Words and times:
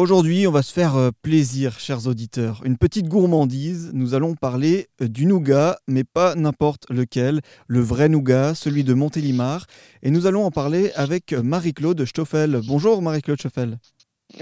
Aujourd'hui, 0.00 0.46
on 0.46 0.50
va 0.50 0.62
se 0.62 0.72
faire 0.72 0.96
euh, 0.96 1.10
plaisir, 1.20 1.78
chers 1.78 2.06
auditeurs. 2.06 2.62
Une 2.64 2.78
petite 2.78 3.06
gourmandise. 3.06 3.90
Nous 3.92 4.14
allons 4.14 4.34
parler 4.34 4.88
euh, 5.02 5.08
du 5.08 5.26
nougat, 5.26 5.78
mais 5.86 6.04
pas 6.04 6.34
n'importe 6.36 6.88
lequel. 6.88 7.42
Le 7.66 7.80
vrai 7.80 8.08
nougat, 8.08 8.54
celui 8.54 8.82
de 8.82 8.94
Montélimar. 8.94 9.66
Et 10.02 10.10
nous 10.10 10.24
allons 10.24 10.46
en 10.46 10.50
parler 10.50 10.90
avec 10.94 11.34
Marie-Claude 11.34 12.02
Stoffel. 12.06 12.62
Bonjour 12.66 13.02
Marie-Claude 13.02 13.40
Stoffel. 13.40 13.76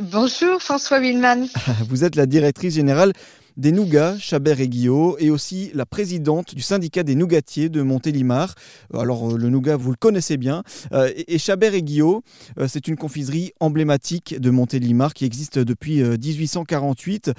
Bonjour 0.01 0.63
François 0.63 1.01
Willman. 1.01 1.49
Vous 1.89 2.05
êtes 2.05 2.15
la 2.15 2.27
directrice 2.27 2.75
générale 2.75 3.13
des 3.59 3.73
Nougats, 3.73 4.17
Chabert 4.19 4.61
et 4.61 4.69
Guillot, 4.69 5.17
et 5.19 5.31
aussi 5.31 5.73
la 5.75 5.85
présidente 5.85 6.55
du 6.55 6.63
syndicat 6.63 7.03
des 7.03 7.17
Nougatiers 7.17 7.69
de 7.69 7.83
Montélimar. 7.83 8.55
Alors, 8.95 9.33
euh, 9.33 9.37
le 9.37 9.51
Nougat, 9.51 9.77
vous 9.77 9.91
le 9.91 9.97
connaissez 9.97 10.37
bien. 10.37 10.63
Euh, 10.93 11.13
et 11.27 11.39
Chabert 11.39 11.75
et 11.75 11.83
Guillot, 11.83 12.23
euh, 12.59 12.69
c'est 12.69 12.87
une 12.87 12.97
confiserie 12.97 13.53
emblématique 13.59 14.39
de 14.39 14.51
Montélimar 14.51 15.13
qui 15.13 15.25
existe 15.25 15.59
depuis 15.59 16.03
1848. 16.03 17.33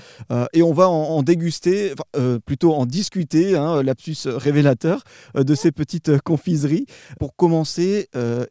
Et 0.54 0.62
on 0.62 0.74
va 0.74 0.90
en 0.90 1.24
déguster, 1.24 1.94
plutôt 2.46 2.74
en 2.74 2.86
discuter, 2.86 3.56
hein, 3.56 3.82
lapsus 3.82 4.18
révélateur, 4.26 5.04
de 5.36 5.56
ces 5.56 5.72
petites 5.72 6.20
confiseries. 6.22 6.86
Pour 7.20 7.36
commencer 7.36 8.10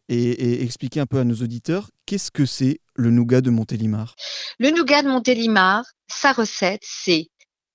et 0.09 0.63
expliquer 0.63 1.01
un 1.01 1.05
peu 1.05 1.19
à 1.19 1.23
nos 1.23 1.35
auditeurs, 1.35 1.89
qu'est-ce 2.05 2.31
que 2.31 2.45
c'est 2.45 2.79
le 2.95 3.11
nougat 3.11 3.41
de 3.41 3.51
Montélimar? 3.51 4.15
Le 4.57 4.71
nougat 4.71 5.03
de 5.03 5.09
Montélimar, 5.09 5.85
sa 6.07 6.31
recette, 6.31 6.81
c'est 6.83 7.27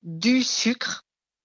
du 0.05 0.43
sucre, 0.43 1.03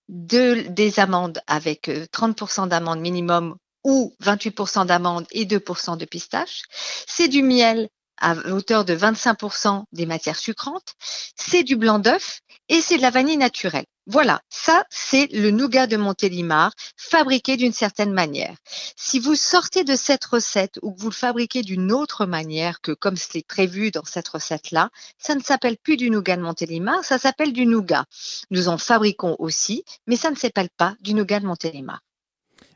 de, 0.10 0.68
des 0.70 1.00
amandes 1.00 1.42
avec 1.48 1.88
30% 1.88 2.64
euh, 2.64 2.68
d'amandes 2.68 3.00
minimum 3.00 3.56
ou 3.84 4.14
28% 4.22 4.86
d'amandes 4.86 5.26
et 5.32 5.46
2% 5.46 5.98
de 5.98 6.06
pistache. 6.06 6.64
C'est 7.08 7.28
du 7.28 7.44
miel 7.44 7.90
à 8.20 8.36
hauteur 8.52 8.86
de 8.86 8.96
25% 8.96 9.84
des 9.92 10.06
matières 10.06 10.38
sucrantes. 10.38 10.94
C'est 11.36 11.64
du 11.64 11.76
blanc 11.76 12.00
d'œuf 12.00 12.42
et 12.68 12.82
c'est 12.82 12.98
de 12.98 13.02
la 13.02 13.10
vanille 13.10 13.38
naturelle. 13.38 13.86
Voilà, 14.12 14.42
ça 14.50 14.86
c'est 14.90 15.28
le 15.34 15.52
nougat 15.52 15.86
de 15.86 15.96
Montélimar, 15.96 16.74
fabriqué 16.98 17.58
d'une 17.58 17.74
certaine 17.74 18.12
manière. 18.12 18.56
Si 18.96 19.20
vous 19.20 19.36
sortez 19.36 19.84
de 19.84 19.96
cette 19.96 20.26
recette 20.26 20.80
ou 20.82 20.92
que 20.94 21.00
vous 21.00 21.10
le 21.10 21.16
fabriquez 21.16 21.62
d'une 21.62 21.92
autre 21.92 22.26
manière 22.26 22.82
que 22.82 22.92
comme 22.92 23.18
c'est 23.18 23.46
prévu 23.46 23.92
dans 23.92 24.06
cette 24.06 24.28
recette-là, 24.28 24.90
ça 25.20 25.36
ne 25.36 25.42
s'appelle 25.42 25.78
plus 25.78 25.96
du 25.96 26.10
nougat 26.10 26.38
de 26.38 26.42
Montélimar, 26.42 27.04
ça 27.04 27.20
s'appelle 27.20 27.54
du 27.54 27.68
nougat. 27.68 28.06
Nous 28.50 28.68
en 28.68 28.80
fabriquons 28.80 29.36
aussi, 29.38 29.84
mais 30.08 30.16
ça 30.16 30.32
ne 30.32 30.36
s'appelle 30.36 30.70
pas 30.76 30.96
du 31.02 31.14
nougat 31.14 31.40
de 31.40 31.46
Montélimar. 31.46 32.00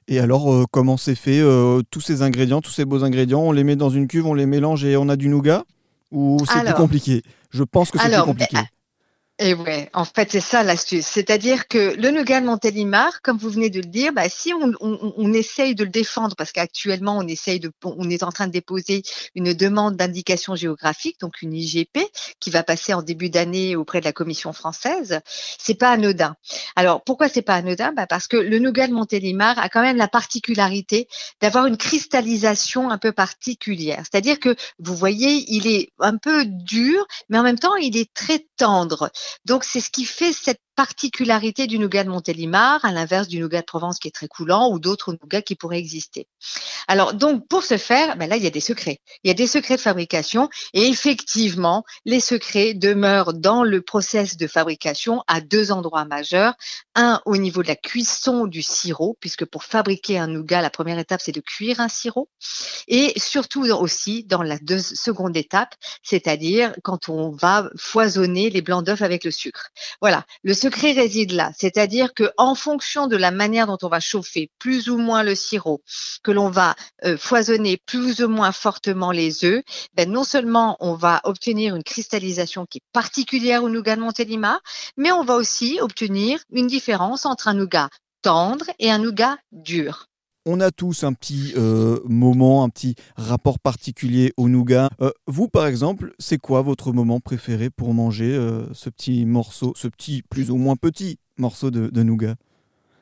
Et 0.07 0.19
alors, 0.19 0.51
euh, 0.51 0.65
comment 0.71 0.97
c'est 0.97 1.15
fait 1.15 1.39
euh, 1.39 1.81
Tous 1.89 2.01
ces 2.01 2.21
ingrédients, 2.21 2.61
tous 2.61 2.71
ces 2.71 2.85
beaux 2.85 3.03
ingrédients, 3.03 3.41
on 3.41 3.51
les 3.51 3.63
met 3.63 3.75
dans 3.75 3.89
une 3.89 4.07
cuve, 4.07 4.25
on 4.25 4.33
les 4.33 4.45
mélange 4.45 4.83
et 4.85 4.97
on 4.97 5.09
a 5.09 5.15
du 5.15 5.29
nougat? 5.29 5.63
Ou 6.11 6.37
c'est 6.47 6.63
plus 6.63 6.73
compliqué? 6.73 7.23
Je 7.49 7.63
pense 7.63 7.91
que 7.91 7.99
c'est 7.99 8.09
plus 8.09 8.21
compliqué. 8.23 8.57
Et 9.39 9.55
ouais, 9.55 9.89
en 9.93 10.05
fait, 10.05 10.31
c'est 10.31 10.39
ça 10.39 10.61
l'astuce. 10.61 11.07
C'est-à-dire 11.07 11.67
que 11.67 11.95
le 11.97 12.11
nougat 12.11 12.39
de 12.39 12.45
Montélimar, 12.45 13.23
comme 13.23 13.37
vous 13.37 13.49
venez 13.49 13.71
de 13.71 13.79
le 13.79 13.87
dire, 13.87 14.13
bah, 14.13 14.29
si 14.29 14.53
on, 14.53 14.73
on, 14.79 15.13
on, 15.17 15.33
essaye 15.33 15.73
de 15.73 15.83
le 15.83 15.89
défendre, 15.89 16.35
parce 16.35 16.51
qu'actuellement, 16.51 17.17
on 17.17 17.27
essaye 17.27 17.59
de, 17.59 17.71
on 17.83 18.11
est 18.11 18.21
en 18.21 18.31
train 18.31 18.45
de 18.45 18.51
déposer 18.51 19.01
une 19.33 19.53
demande 19.53 19.95
d'indication 19.95 20.55
géographique, 20.55 21.19
donc 21.19 21.41
une 21.41 21.53
IGP, 21.53 21.97
qui 22.39 22.51
va 22.51 22.61
passer 22.61 22.93
en 22.93 23.01
début 23.01 23.31
d'année 23.31 23.75
auprès 23.75 24.01
de 24.01 24.05
la 24.05 24.13
Commission 24.13 24.53
française, 24.53 25.19
c'est 25.57 25.79
pas 25.79 25.89
anodin. 25.89 26.35
Alors, 26.75 27.03
pourquoi 27.03 27.27
c'est 27.27 27.41
pas 27.41 27.55
anodin? 27.55 27.91
Bah, 27.91 28.05
parce 28.05 28.27
que 28.27 28.37
le 28.37 28.59
nougat 28.59 28.87
de 28.87 28.93
Montélimar 28.93 29.57
a 29.57 29.67
quand 29.67 29.81
même 29.81 29.97
la 29.97 30.07
particularité 30.07 31.07
d'avoir 31.41 31.65
une 31.65 31.77
cristallisation 31.77 32.91
un 32.91 32.99
peu 32.99 33.11
particulière. 33.11 34.03
C'est-à-dire 34.09 34.39
que, 34.39 34.55
vous 34.77 34.95
voyez, 34.95 35.43
il 35.47 35.65
est 35.65 35.89
un 35.99 36.17
peu 36.17 36.45
dur, 36.45 37.03
mais 37.29 37.39
en 37.39 37.43
même 37.43 37.57
temps, 37.57 37.75
il 37.77 37.97
est 37.97 38.13
très 38.13 38.45
tendre. 38.57 39.09
Donc 39.45 39.63
c'est 39.63 39.79
ce 39.79 39.89
qui 39.89 40.05
fait 40.05 40.33
cette 40.33 40.61
particularité 40.75 41.67
du 41.67 41.79
nougat 41.79 42.03
de 42.03 42.09
Montélimar, 42.09 42.83
à 42.83 42.91
l'inverse 42.91 43.27
du 43.27 43.39
nougat 43.39 43.61
de 43.61 43.65
Provence 43.65 43.99
qui 43.99 44.07
est 44.07 44.11
très 44.11 44.27
coulant 44.27 44.69
ou 44.71 44.79
d'autres 44.79 45.15
nougats 45.21 45.41
qui 45.41 45.55
pourraient 45.55 45.79
exister. 45.79 46.27
Alors 46.87 47.13
donc 47.13 47.47
pour 47.47 47.63
ce 47.63 47.77
faire, 47.77 48.17
ben 48.17 48.29
là 48.29 48.37
il 48.37 48.43
y 48.43 48.47
a 48.47 48.51
des 48.51 48.59
secrets. 48.59 48.99
Il 49.23 49.27
y 49.27 49.31
a 49.31 49.33
des 49.33 49.47
secrets 49.47 49.75
de 49.75 49.81
fabrication 49.81 50.49
et 50.73 50.87
effectivement 50.87 51.83
les 52.05 52.19
secrets 52.19 52.73
demeurent 52.73 53.33
dans 53.33 53.63
le 53.63 53.81
process 53.81 54.37
de 54.37 54.47
fabrication 54.47 55.23
à 55.27 55.41
deux 55.41 55.71
endroits 55.71 56.05
majeurs. 56.05 56.53
Un 56.95 57.21
au 57.25 57.37
niveau 57.37 57.63
de 57.63 57.67
la 57.67 57.75
cuisson 57.75 58.45
du 58.45 58.61
sirop, 58.61 59.17
puisque 59.19 59.45
pour 59.45 59.63
fabriquer 59.63 60.19
un 60.19 60.27
nougat, 60.27 60.61
la 60.61 60.69
première 60.69 60.99
étape 60.99 61.21
c'est 61.21 61.31
de 61.31 61.41
cuire 61.41 61.79
un 61.79 61.89
sirop, 61.89 62.29
et 62.87 63.13
surtout 63.17 63.65
aussi 63.71 64.23
dans 64.23 64.43
la 64.43 64.57
seconde 64.79 65.37
étape, 65.37 65.75
c'est-à-dire 66.03 66.75
quand 66.83 67.09
on 67.09 67.31
va 67.31 67.69
foisonner 67.77 68.49
les 68.49 68.61
blancs 68.61 68.85
d'œufs 68.85 69.01
avec 69.01 69.23
le 69.23 69.31
sucre. 69.31 69.69
Voilà, 70.01 70.25
secret 70.63 70.93
réside 70.93 71.33
là, 71.33 71.51
c'est-à-dire 71.57 72.13
que 72.13 72.31
en 72.37 72.55
fonction 72.55 73.07
de 73.07 73.17
la 73.17 73.31
manière 73.31 73.67
dont 73.67 73.77
on 73.81 73.89
va 73.89 73.99
chauffer 73.99 74.49
plus 74.59 74.87
ou 74.87 74.97
moins 74.97 75.21
le 75.21 75.35
sirop, 75.35 75.81
que 76.23 76.31
l'on 76.31 76.49
va 76.49 76.75
euh, 77.03 77.17
foisonner 77.17 77.77
plus 77.85 78.21
ou 78.21 78.29
moins 78.29 78.53
fortement 78.53 79.11
les 79.11 79.43
œufs, 79.43 79.61
ben 79.93 80.09
non 80.09 80.23
seulement 80.23 80.77
on 80.79 80.93
va 80.93 81.19
obtenir 81.25 81.75
une 81.75 81.83
cristallisation 81.83 82.65
qui 82.65 82.77
est 82.77 82.87
particulière 82.93 83.65
au 83.65 83.69
nougat 83.69 83.97
de 83.97 84.01
Montélimar, 84.01 84.61
mais 84.95 85.11
on 85.11 85.25
va 85.25 85.35
aussi 85.35 85.79
obtenir 85.81 86.39
une 86.49 86.67
différence 86.67 87.25
entre 87.25 87.49
un 87.49 87.55
nougat 87.55 87.89
tendre 88.21 88.65
et 88.79 88.89
un 88.89 88.99
nougat 88.99 89.37
dur 89.51 90.07
on 90.45 90.59
a 90.59 90.71
tous 90.71 91.03
un 91.03 91.13
petit 91.13 91.53
euh, 91.57 91.99
moment, 92.05 92.63
un 92.63 92.69
petit 92.69 92.95
rapport 93.15 93.59
particulier 93.59 94.33
au 94.37 94.49
nougat. 94.49 94.89
Euh, 95.01 95.11
vous, 95.27 95.47
par 95.47 95.67
exemple, 95.67 96.13
c'est 96.19 96.37
quoi 96.37 96.61
votre 96.61 96.91
moment 96.91 97.19
préféré 97.19 97.69
pour 97.69 97.93
manger 97.93 98.33
euh, 98.33 98.65
ce 98.73 98.89
petit 98.89 99.25
morceau, 99.25 99.73
ce 99.75 99.87
petit 99.87 100.23
plus 100.29 100.51
ou 100.51 100.57
moins 100.57 100.75
petit 100.75 101.19
morceau 101.37 101.71
de, 101.71 102.03
nougat? 102.03 102.35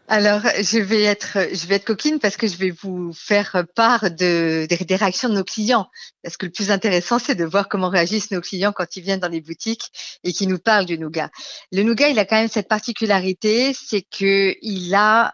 Alors, 0.08 0.42
je 0.42 0.78
vais 0.78 1.04
être, 1.04 1.38
je 1.54 1.68
vais 1.68 1.76
être 1.76 1.86
coquine 1.86 2.20
parce 2.20 2.36
que 2.36 2.46
je 2.46 2.58
vais 2.58 2.72
vous 2.72 3.14
faire 3.14 3.66
part 3.76 4.12
de, 4.12 4.68
des 4.68 4.96
réactions 4.96 5.30
de 5.30 5.36
nos 5.36 5.44
clients. 5.46 5.88
Parce 6.22 6.36
que 6.36 6.46
le 6.46 6.52
plus 6.52 6.70
intéressant, 6.70 7.18
c'est 7.18 7.36
de 7.36 7.46
voir 7.46 7.70
comment 7.70 7.88
réagissent 7.88 8.30
nos 8.32 8.42
clients 8.42 8.74
quand 8.74 8.98
ils 8.98 9.04
viennent 9.04 9.22
dans 9.22 9.30
les 9.30 9.40
boutiques 9.40 10.20
et 10.26 10.34
qui 10.34 10.48
nous 10.48 10.60
parlent 10.60 10.86
du 10.86 10.98
nougat. 10.98 11.30
Le 11.72 11.84
nougat, 11.84 12.10
il 12.10 12.20
a 12.20 12.26
quand 12.26 12.36
même 12.36 12.50
cette 12.50 12.68
particularité, 12.68 13.74
c'est 13.74 14.02
que 14.02 14.54
il 14.62 14.94
a 14.96 15.32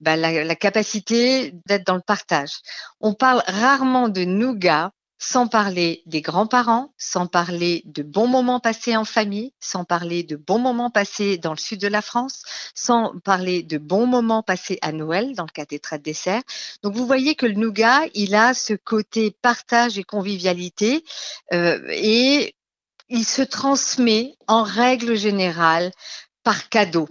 bah, 0.00 0.16
la, 0.16 0.44
la, 0.44 0.56
capacité 0.56 1.52
d'être 1.66 1.86
dans 1.86 1.96
le 1.96 2.02
partage. 2.02 2.52
On 3.00 3.14
parle 3.14 3.42
rarement 3.46 4.08
de 4.08 4.24
nougat 4.24 4.92
sans 5.18 5.48
parler 5.48 6.02
des 6.06 6.20
grands-parents, 6.20 6.92
sans 6.98 7.26
parler 7.26 7.82
de 7.86 8.02
bons 8.02 8.26
moments 8.26 8.60
passés 8.60 8.96
en 8.96 9.04
famille, 9.04 9.52
sans 9.60 9.84
parler 9.84 10.22
de 10.22 10.36
bons 10.36 10.58
moments 10.58 10.90
passés 10.90 11.38
dans 11.38 11.52
le 11.52 11.58
sud 11.58 11.80
de 11.80 11.88
la 11.88 12.02
France, 12.02 12.42
sans 12.74 13.18
parler 13.20 13.62
de 13.62 13.78
bons 13.78 14.06
moments 14.06 14.42
passés 14.42 14.78
à 14.82 14.92
Noël 14.92 15.34
dans 15.34 15.44
le 15.44 15.50
cas 15.50 15.64
des 15.64 15.78
traites 15.78 16.02
dessert. 16.02 16.42
Donc 16.82 16.94
vous 16.94 17.06
voyez 17.06 17.34
que 17.34 17.46
le 17.46 17.54
nougat, 17.54 18.02
il 18.14 18.34
a 18.34 18.52
ce 18.52 18.74
côté 18.74 19.30
partage 19.30 19.98
et 19.98 20.04
convivialité 20.04 21.02
euh, 21.52 21.80
et 21.88 22.54
il 23.08 23.24
se 23.24 23.42
transmet 23.42 24.36
en 24.48 24.62
règle 24.64 25.16
générale 25.16 25.92
par 26.42 26.68
cadeau. 26.68 27.08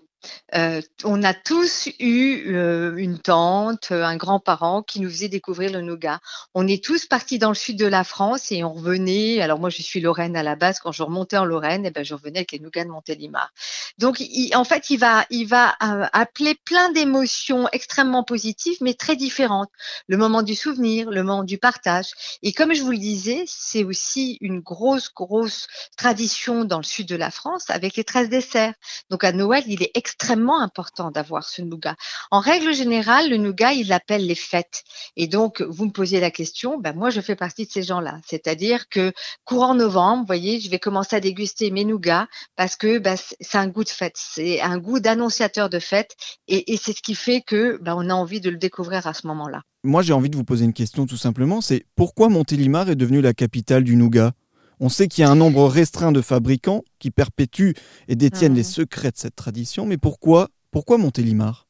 Euh, 0.55 0.81
on 1.03 1.23
a 1.23 1.33
tous 1.33 1.89
eu 1.99 2.53
euh, 2.53 2.95
une 2.97 3.19
tante, 3.19 3.89
euh, 3.91 4.03
un 4.03 4.15
grand-parent 4.15 4.83
qui 4.83 4.99
nous 4.99 5.09
faisait 5.09 5.29
découvrir 5.29 5.71
le 5.71 5.81
nougat. 5.81 6.19
On 6.53 6.67
est 6.67 6.83
tous 6.83 7.05
partis 7.05 7.39
dans 7.39 7.49
le 7.49 7.55
sud 7.55 7.77
de 7.77 7.85
la 7.85 8.03
France 8.03 8.51
et 8.51 8.63
on 8.63 8.73
revenait. 8.73 9.41
Alors 9.41 9.59
moi, 9.59 9.69
je 9.69 9.81
suis 9.81 9.99
Lorraine 9.99 10.35
à 10.35 10.43
la 10.43 10.55
base. 10.55 10.79
Quand 10.79 10.91
je 10.91 11.03
remontais 11.03 11.37
en 11.37 11.45
Lorraine, 11.45 11.85
eh 11.85 11.91
ben, 11.91 12.03
je 12.03 12.13
revenais 12.13 12.39
avec 12.39 12.51
les 12.51 12.59
nougats 12.59 12.83
de 12.83 12.89
Montélimar. 12.89 13.51
Donc, 13.97 14.21
en 14.53 14.63
fait, 14.65 14.89
il 14.89 14.97
va, 14.97 15.25
il 15.29 15.47
va 15.47 15.73
appeler 15.79 16.55
plein 16.65 16.91
d'émotions 16.91 17.69
extrêmement 17.71 18.23
positives, 18.23 18.77
mais 18.81 18.93
très 18.93 19.15
différentes. 19.15 19.69
Le 20.07 20.17
moment 20.17 20.41
du 20.41 20.53
souvenir, 20.53 21.09
le 21.09 21.23
moment 21.23 21.43
du 21.45 21.57
partage. 21.57 22.11
Et 22.43 22.51
comme 22.51 22.73
je 22.73 22.81
vous 22.81 22.91
le 22.91 22.97
disais, 22.97 23.45
c'est 23.47 23.85
aussi 23.85 24.37
une 24.41 24.59
grosse, 24.59 25.13
grosse 25.13 25.67
tradition 25.95 26.65
dans 26.65 26.77
le 26.77 26.83
sud 26.83 27.07
de 27.07 27.15
la 27.15 27.31
France 27.31 27.69
avec 27.69 27.95
les 27.95 28.03
13 28.03 28.27
desserts. 28.27 28.73
Donc, 29.09 29.23
à 29.23 29.31
Noël, 29.31 29.63
il 29.67 29.81
est 29.81 29.91
extrêmement 29.93 30.59
important 30.59 31.09
d'avoir 31.11 31.45
ce 31.45 31.61
nougat. 31.61 31.95
En 32.31 32.41
règle 32.41 32.73
générale, 32.73 33.29
le 33.29 33.37
nougat, 33.37 33.73
il 33.73 33.93
appelle 33.93 34.25
les 34.25 34.35
fêtes. 34.35 34.83
Et 35.15 35.27
donc, 35.27 35.61
vous 35.61 35.85
me 35.85 35.91
posiez 35.91 36.19
la 36.19 36.31
question, 36.31 36.77
ben 36.77 36.93
moi, 36.93 37.11
je 37.11 37.21
fais 37.21 37.35
partie 37.37 37.65
de 37.65 37.71
ces 37.71 37.83
gens-là. 37.83 38.19
C'est-à-dire 38.27 38.89
que 38.89 39.13
courant 39.45 39.73
novembre, 39.73 40.21
vous 40.21 40.27
voyez, 40.27 40.59
je 40.59 40.69
vais 40.69 40.79
commencer 40.79 41.15
à 41.15 41.21
déguster 41.21 41.71
mes 41.71 41.85
nougats 41.85 42.27
parce 42.57 42.75
que 42.75 42.97
ben, 42.97 43.15
c'est 43.39 43.57
un 43.57 43.67
goût 43.67 43.84
de 43.85 43.89
fête, 43.89 44.15
c'est 44.17 44.59
un 44.59 44.77
goût 44.77 44.99
d'annonciateur 44.99 45.69
de 45.69 45.79
fête, 45.79 46.17
et, 46.49 46.73
et 46.73 46.77
c'est 46.77 46.91
ce 46.91 47.01
qui 47.01 47.15
fait 47.15 47.41
que 47.41 47.79
ben, 47.81 47.95
on 47.97 48.09
a 48.09 48.13
envie 48.13 48.41
de 48.41 48.49
le 48.49 48.57
découvrir 48.57 49.07
à 49.07 49.13
ce 49.13 49.25
moment-là. 49.27 49.61
Moi, 49.85 50.01
j'ai 50.01 50.11
envie 50.11 50.29
de 50.29 50.35
vous 50.35 50.43
poser 50.43 50.65
une 50.65 50.73
question 50.73 51.05
tout 51.05 51.15
simplement. 51.15 51.61
C'est 51.61 51.85
pourquoi 51.95 52.27
Montélimar 52.27 52.89
est 52.89 52.95
devenu 52.95 53.21
la 53.21 53.33
capitale 53.33 53.83
du 53.83 53.95
nougat? 53.95 54.33
On 54.81 54.89
sait 54.89 55.07
qu'il 55.07 55.21
y 55.21 55.25
a 55.25 55.31
un 55.31 55.35
nombre 55.35 55.67
restreint 55.69 56.11
de 56.11 56.21
fabricants 56.21 56.83
qui 56.99 57.09
perpétuent 57.09 57.75
et 58.09 58.15
détiennent 58.17 58.55
les 58.55 58.61
mmh. 58.61 58.63
secrets 58.65 59.11
de 59.11 59.17
cette 59.17 59.35
tradition, 59.35 59.85
mais 59.85 59.97
pourquoi, 59.97 60.49
pourquoi 60.71 60.97
Montélimar? 60.97 61.64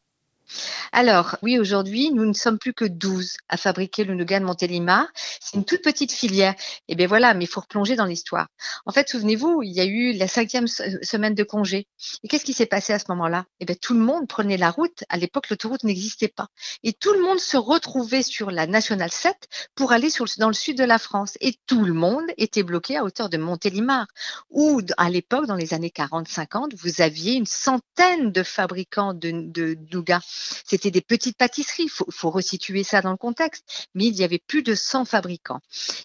Alors, 0.92 1.38
oui, 1.42 1.60
aujourd'hui, 1.60 2.12
nous 2.12 2.26
ne 2.26 2.34
sommes 2.34 2.58
plus 2.58 2.74
que 2.74 2.86
12 2.86 3.38
à 3.50 3.58
fabriquer 3.58 4.04
le 4.04 4.16
nougat 4.16 4.40
de 4.40 4.46
Montélimar. 4.46 5.08
C'est 5.40 5.58
une 5.58 5.66
toute 5.66 5.82
petite 5.82 6.12
filière. 6.12 6.54
Et 6.88 6.94
eh 6.94 6.96
bien 6.96 7.08
voilà, 7.08 7.34
mais 7.34 7.46
il 7.46 7.48
faut 7.48 7.62
replonger 7.62 7.96
dans 7.96 8.06
l'histoire. 8.06 8.48
En 8.86 8.92
fait, 8.92 9.10
souvenez-vous, 9.10 9.62
il 9.64 9.72
y 9.74 9.82
a 9.82 9.86
eu 9.86 10.14
la 10.14 10.28
cinquième 10.28 10.68
semaine 10.68 11.36
de 11.36 11.44
congé. 11.44 11.88
Et 12.24 12.28
qu'est-ce 12.28 12.46
qui 12.46 12.54
s'est 12.54 12.66
passé 12.66 12.94
à 12.94 13.00
ce 13.00 13.06
moment-là? 13.10 13.46
Eh 13.60 13.66
bien, 13.66 13.76
tout 13.80 13.94
le 13.94 14.00
monde 14.00 14.28
prenait 14.28 14.58
la 14.58 14.72
route. 14.72 15.04
À 15.10 15.18
l'époque, 15.18 15.50
l'autoroute 15.50 15.84
n'existait 15.84 16.28
pas. 16.28 16.48
Et 16.84 16.94
tout 16.94 17.14
le 17.14 17.22
monde 17.22 17.40
se 17.40 17.58
retrouvait 17.58 18.24
sur 18.24 18.52
la 18.52 18.68
Nationale 18.68 19.12
7 19.12 19.36
pour 19.76 19.92
aller 19.92 20.10
dans 20.38 20.48
le 20.48 20.54
sud 20.54 20.78
de 20.78 20.84
la 20.84 21.00
France. 21.00 21.38
Et 21.42 21.56
tout 21.68 21.84
le 21.84 21.94
monde 21.94 22.26
était 22.38 22.64
bloqué 22.64 22.98
à 22.98 23.04
hauteur 23.04 23.30
de 23.30 23.38
Montélimar, 23.38 24.08
où 24.50 24.82
à 24.98 25.10
l'époque, 25.10 25.46
dans 25.48 25.56
les 25.56 25.74
années 25.74 25.92
40-50, 25.96 26.76
vous 26.76 27.02
aviez 27.02 27.34
une 27.34 27.46
centaine 27.46 28.32
de 28.32 28.44
fabricants 28.44 29.14
de, 29.14 29.44
de. 29.46 29.76
C'était 30.66 30.92
des 30.92 31.02
petites 31.02 31.38
pâtisseries, 31.38 31.88
faut, 31.88 32.08
faut, 32.10 32.30
resituer 32.30 32.84
ça 32.84 33.02
dans 33.02 33.12
le 33.12 33.18
contexte, 33.18 33.88
mais 33.94 34.06
il 34.06 34.16
y 34.16 34.24
avait 34.24 34.40
plus 34.40 34.64
de 34.64 34.76
100 34.76 35.06
fabricants. 35.06 35.60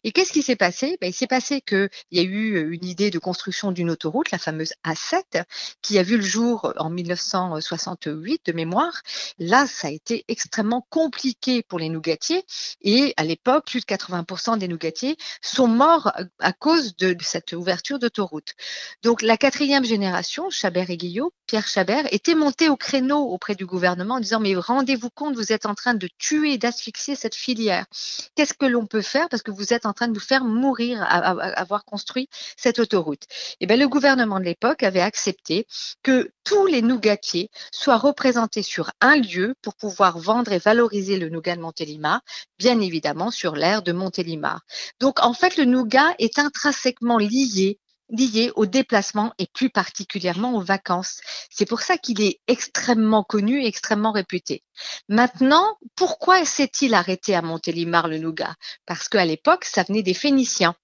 Et 0.04 0.12
qu'est-ce 0.12 0.32
qui 0.32 0.42
s'est 0.42 0.56
passé? 0.56 0.96
Ben, 1.00 1.08
Il 1.08 1.14
s'est 1.14 1.26
passé 1.26 1.60
qu'il 1.60 1.88
y 2.12 2.20
a 2.20 2.22
eu 2.22 2.72
une 2.72 2.84
idée 2.84 3.10
de 3.10 3.18
construction 3.18 3.72
d'une 3.72 3.90
autoroute, 3.90 4.30
la 4.30 4.38
fameuse 4.38 4.72
A7, 4.84 5.44
qui 5.82 5.98
a 5.98 6.02
vu 6.02 6.16
le 6.16 6.22
jour 6.22 6.72
en 6.76 6.90
1968 6.90 8.42
de 8.46 8.52
mémoire. 8.52 9.02
Là, 9.38 9.66
ça 9.66 9.88
a 9.88 9.90
été 9.90 10.24
extrêmement 10.28 10.86
compliqué 10.90 11.62
pour 11.62 11.78
les 11.78 11.88
nougatiers 11.88 12.44
et 12.82 13.14
à 13.16 13.24
l'époque, 13.24 13.66
plus 13.66 13.80
de 13.80 13.86
80% 13.86 14.58
des 14.58 14.68
nougatiers 14.68 15.16
sont 15.42 15.68
morts 15.68 16.12
à 16.38 16.52
cause 16.52 16.96
de 16.96 17.16
cette 17.20 17.52
ouverture 17.52 17.98
d'autoroute. 17.98 18.54
Donc 19.02 19.22
la 19.22 19.36
quatrième 19.36 19.84
génération, 19.84 20.50
Chabert 20.50 20.90
et 20.90 20.96
Guillot, 20.96 21.32
Pierre 21.46 21.66
Chabert, 21.66 22.06
était 22.12 22.34
monté 22.34 22.68
au 22.68 22.76
créneau 22.76 23.18
auprès 23.30 23.54
du 23.54 23.66
gouvernement 23.66 24.19
en 24.20 24.22
disant 24.22 24.40
mais 24.40 24.54
rendez-vous 24.54 25.08
compte, 25.08 25.34
vous 25.34 25.50
êtes 25.50 25.64
en 25.64 25.74
train 25.74 25.94
de 25.94 26.08
tuer 26.18 26.58
d'asphyxier 26.58 27.16
cette 27.16 27.34
filière. 27.34 27.86
Qu'est-ce 28.34 28.52
que 28.52 28.66
l'on 28.66 28.86
peut 28.86 29.00
faire 29.00 29.30
parce 29.30 29.42
que 29.42 29.50
vous 29.50 29.72
êtes 29.72 29.86
en 29.86 29.94
train 29.94 30.08
de 30.08 30.12
vous 30.12 30.24
faire 30.24 30.44
mourir 30.44 31.02
à, 31.02 31.30
avoir 31.58 31.86
construit 31.86 32.28
cette 32.56 32.78
autoroute? 32.78 33.24
Et 33.24 33.56
eh 33.60 33.66
bien 33.66 33.78
le 33.78 33.88
gouvernement 33.88 34.38
de 34.38 34.44
l'époque 34.44 34.82
avait 34.82 35.00
accepté 35.00 35.66
que 36.02 36.30
tous 36.44 36.66
les 36.66 36.82
nougatiers 36.82 37.50
soient 37.72 37.96
représentés 37.96 38.62
sur 38.62 38.90
un 39.00 39.16
lieu 39.16 39.54
pour 39.62 39.74
pouvoir 39.74 40.18
vendre 40.18 40.52
et 40.52 40.58
valoriser 40.58 41.18
le 41.18 41.30
nougat 41.30 41.56
de 41.56 41.62
Montélimar, 41.62 42.20
bien 42.58 42.78
évidemment 42.80 43.30
sur 43.30 43.54
l'aire 43.56 43.82
de 43.82 43.92
Montélimar. 43.92 44.60
Donc 45.00 45.18
en 45.24 45.32
fait 45.32 45.56
le 45.56 45.64
nougat 45.64 46.14
est 46.18 46.38
intrinsèquement 46.38 47.16
lié 47.16 47.78
lié 48.10 48.52
au 48.56 48.66
déplacement 48.66 49.32
et 49.38 49.46
plus 49.52 49.70
particulièrement 49.70 50.54
aux 50.54 50.62
vacances. 50.62 51.20
C'est 51.50 51.66
pour 51.66 51.80
ça 51.80 51.98
qu'il 51.98 52.20
est 52.20 52.40
extrêmement 52.46 53.24
connu 53.24 53.64
extrêmement 53.64 54.12
réputé. 54.12 54.62
Maintenant, 55.08 55.76
pourquoi 55.94 56.44
s'est-il 56.44 56.94
arrêté 56.94 57.34
à 57.34 57.42
Montélimar 57.42 58.08
le 58.08 58.18
nougat? 58.18 58.54
Parce 58.86 59.08
qu'à 59.08 59.24
l'époque, 59.24 59.64
ça 59.64 59.82
venait 59.82 60.02
des 60.02 60.14
Phéniciens. 60.14 60.74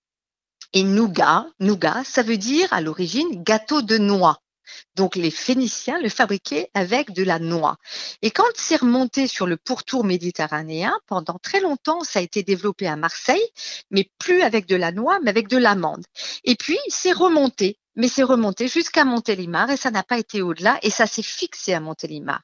Et 0.72 0.82
nougat, 0.82 1.46
nougat, 1.60 2.02
ça 2.04 2.22
veut 2.22 2.36
dire 2.36 2.72
à 2.72 2.80
l'origine 2.80 3.42
gâteau 3.42 3.82
de 3.82 3.98
noix. 3.98 4.38
Donc 4.94 5.16
les 5.16 5.30
Phéniciens 5.30 6.00
le 6.00 6.08
fabriquaient 6.08 6.70
avec 6.74 7.12
de 7.12 7.22
la 7.22 7.38
noix. 7.38 7.76
Et 8.22 8.30
quand 8.30 8.44
c'est 8.54 8.76
remonté 8.76 9.26
sur 9.26 9.46
le 9.46 9.56
pourtour 9.56 10.04
méditerranéen, 10.04 10.98
pendant 11.06 11.38
très 11.42 11.60
longtemps, 11.60 12.02
ça 12.04 12.18
a 12.18 12.22
été 12.22 12.42
développé 12.42 12.86
à 12.86 12.96
Marseille, 12.96 13.48
mais 13.90 14.10
plus 14.18 14.42
avec 14.42 14.66
de 14.66 14.76
la 14.76 14.92
noix, 14.92 15.18
mais 15.22 15.30
avec 15.30 15.48
de 15.48 15.58
l'amande. 15.58 16.04
Et 16.44 16.56
puis 16.56 16.78
c'est 16.88 17.12
remonté 17.12 17.78
mais 17.96 18.08
c'est 18.08 18.22
remonté 18.22 18.68
jusqu'à 18.68 19.04
Montélimar 19.04 19.70
et 19.70 19.76
ça 19.76 19.90
n'a 19.90 20.02
pas 20.02 20.18
été 20.18 20.42
au-delà 20.42 20.78
et 20.82 20.90
ça 20.90 21.06
s'est 21.06 21.22
fixé 21.22 21.72
à 21.72 21.80
Montélimar. 21.80 22.42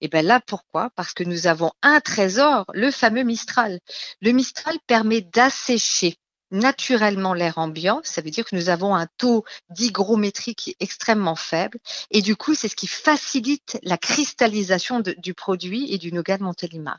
Et 0.00 0.08
bien 0.08 0.22
là, 0.22 0.40
pourquoi? 0.46 0.90
Parce 0.94 1.14
que 1.14 1.24
nous 1.24 1.46
avons 1.46 1.72
un 1.82 2.00
trésor, 2.00 2.66
le 2.74 2.90
fameux 2.90 3.22
Mistral. 3.22 3.80
Le 4.20 4.32
Mistral 4.32 4.76
permet 4.86 5.22
d'assécher 5.22 6.16
naturellement 6.50 7.34
l'air 7.34 7.58
ambiant, 7.58 8.00
ça 8.04 8.20
veut 8.20 8.30
dire 8.30 8.44
que 8.44 8.56
nous 8.56 8.68
avons 8.68 8.94
un 8.94 9.06
taux 9.18 9.44
d'hygrométrie 9.70 10.54
qui 10.54 10.70
est 10.70 10.76
extrêmement 10.80 11.36
faible 11.36 11.78
et 12.10 12.22
du 12.22 12.36
coup, 12.36 12.54
c'est 12.54 12.68
ce 12.68 12.76
qui 12.76 12.86
facilite 12.86 13.78
la 13.82 13.98
cristallisation 13.98 15.02
du 15.18 15.34
produit 15.34 15.92
et 15.92 15.98
du 15.98 16.12
nougat 16.12 16.38
de 16.38 16.42
Montélimar. 16.42 16.98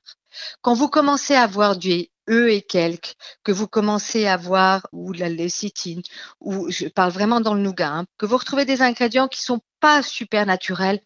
Quand 0.61 0.73
vous 0.73 0.87
commencez 0.87 1.35
à 1.35 1.43
avoir 1.43 1.75
du 1.75 2.07
E 2.29 2.49
et 2.49 2.61
quelques, 2.61 3.15
que 3.43 3.51
vous 3.51 3.67
commencez 3.67 4.25
à 4.25 4.33
avoir, 4.33 4.87
ou 4.91 5.11
la 5.11 5.27
lécithine, 5.27 6.01
ou 6.39 6.69
je 6.71 6.87
parle 6.87 7.11
vraiment 7.11 7.41
dans 7.41 7.53
le 7.53 7.61
nougat, 7.61 7.89
hein, 7.89 8.05
que 8.17 8.25
vous 8.25 8.37
retrouvez 8.37 8.65
des 8.65 8.81
ingrédients 8.81 9.27
qui 9.27 9.41
sont 9.41 9.59
pas 9.79 10.01
super 10.01 10.45
naturels, 10.45 11.01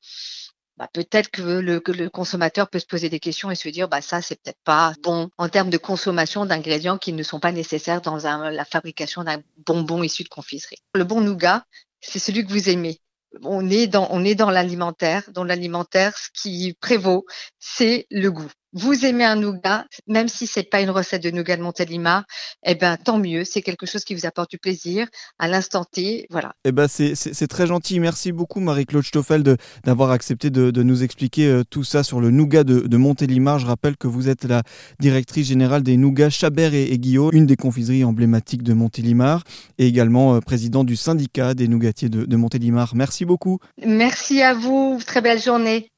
bah, 0.77 0.89
peut-être 0.91 1.29
que 1.29 1.41
le, 1.41 2.09
consommateur 2.09 2.69
peut 2.69 2.79
se 2.79 2.85
poser 2.85 3.09
des 3.09 3.19
questions 3.19 3.49
et 3.49 3.55
se 3.55 3.69
dire 3.69 3.87
bah 3.87 4.01
ça 4.01 4.21
c'est 4.21 4.41
peut-être 4.41 4.61
pas 4.65 4.93
bon 5.03 5.29
en 5.37 5.47
termes 5.47 5.69
de 5.69 5.77
consommation 5.77 6.45
d'ingrédients 6.45 6.97
qui 6.97 7.13
ne 7.13 7.23
sont 7.23 7.39
pas 7.39 7.53
nécessaires 7.53 8.01
dans 8.01 8.17
la 8.17 8.65
fabrication 8.65 9.23
d'un 9.23 9.41
bonbon 9.65 10.03
issu 10.03 10.23
de 10.23 10.29
confiserie. 10.29 10.77
Le 10.93 11.05
bon 11.05 11.21
nougat, 11.21 11.65
c'est 12.01 12.19
celui 12.19 12.45
que 12.45 12.51
vous 12.51 12.69
aimez. 12.69 12.99
On 13.41 13.69
est 13.69 13.95
on 13.95 14.23
est 14.23 14.35
dans 14.35 14.51
l'alimentaire, 14.51 15.23
dans 15.31 15.43
l'alimentaire 15.43 16.17
ce 16.17 16.29
qui 16.33 16.75
prévaut, 16.79 17.25
c'est 17.59 18.07
le 18.11 18.31
goût 18.31 18.51
vous 18.75 19.05
aimez 19.05 19.23
un 19.23 19.37
nougat, 19.37 19.85
même 20.05 20.27
si 20.27 20.47
c'est 20.47 20.69
pas 20.69 20.81
une 20.81 20.89
recette 20.89 21.23
de 21.23 21.31
nougat 21.31 21.55
de 21.55 21.61
Montélimar, 21.61 22.25
eh 22.65 22.75
ben 22.75 22.97
tant 22.97 23.17
mieux, 23.17 23.45
c'est 23.45 23.61
quelque 23.61 23.85
chose 23.85 24.03
qui 24.03 24.13
vous 24.13 24.25
apporte 24.25 24.51
du 24.51 24.57
plaisir 24.57 25.07
à 25.39 25.47
l'instant 25.47 25.85
T, 25.85 26.27
voilà. 26.29 26.53
Eh 26.65 26.73
ben 26.73 26.87
c'est 26.89 27.47
très 27.47 27.67
gentil, 27.67 28.01
merci 28.01 28.33
beaucoup 28.33 28.59
Marie-Claude 28.59 29.05
Stoffel 29.05 29.43
d'avoir 29.83 30.11
accepté 30.11 30.49
de, 30.49 30.71
de, 30.71 30.83
nous 30.83 31.03
expliquer 31.03 31.47
euh, 31.47 31.63
tout 31.69 31.85
ça 31.85 32.03
sur 32.03 32.19
le 32.19 32.31
nougat 32.31 32.65
de, 32.65 32.81
de, 32.81 32.97
Montélimar. 32.97 33.59
Je 33.59 33.65
rappelle 33.65 33.95
que 33.95 34.07
vous 34.07 34.27
êtes 34.27 34.43
la 34.43 34.61
directrice 34.99 35.47
générale 35.47 35.81
des 35.81 35.95
nougats 35.95 36.29
Chabert 36.29 36.73
et, 36.73 36.83
et 36.91 36.99
Guillaume, 36.99 37.29
une 37.33 37.45
des 37.45 37.55
confiseries 37.55 38.03
emblématiques 38.03 38.63
de 38.63 38.73
Montélimar, 38.73 39.43
et 39.77 39.87
également 39.87 40.35
euh, 40.35 40.39
président 40.41 40.83
du 40.83 40.97
syndicat 40.97 41.53
des 41.53 41.69
nougatiers 41.69 42.09
de, 42.09 42.25
de 42.25 42.35
Montélimar. 42.35 42.93
Merci 42.93 43.23
beaucoup. 43.23 43.59
Merci 43.85 44.41
à 44.41 44.53
vous, 44.53 44.99
très 45.05 45.21
belle 45.21 45.41
journée. 45.41 45.91